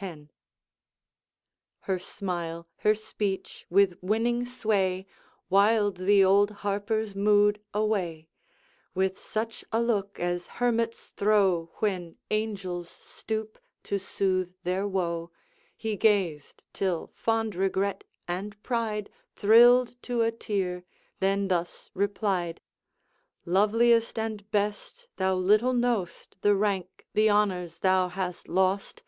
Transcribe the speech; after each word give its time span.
X. 0.00 0.16
Her 1.80 1.98
smile, 1.98 2.68
her 2.86 2.94
speech, 2.94 3.66
with 3.68 3.98
winning 4.00 4.46
sway 4.46 5.06
Wiled 5.48 5.96
the 5.96 6.24
old 6.24 6.52
Harper's 6.62 7.16
mood 7.16 7.60
away. 7.74 8.28
With 8.94 9.18
such 9.18 9.64
a 9.72 9.82
look 9.82 10.20
as 10.20 10.46
hermits 10.60 11.08
throw, 11.08 11.72
When 11.80 12.14
angels 12.30 12.88
stoop 12.90 13.58
to 13.82 13.98
soothe 13.98 14.54
their 14.62 14.86
woe 14.86 15.32
He 15.76 15.96
gazed, 15.96 16.62
till 16.72 17.08
fond 17.16 17.56
regret 17.56 18.04
and 18.28 18.62
pride 18.62 19.10
Thrilled 19.34 20.00
to 20.02 20.22
a 20.22 20.30
tear, 20.30 20.84
then 21.18 21.48
thus 21.48 21.90
replied: 21.92 22.60
'Loveliest 23.44 24.16
and 24.16 24.48
best! 24.52 25.08
thou 25.16 25.34
little 25.34 25.74
know'st 25.74 26.36
The 26.40 26.54
rank, 26.54 27.08
the 27.14 27.28
honors, 27.30 27.80
thou 27.80 28.06
hast 28.06 28.46
lost! 28.48 29.02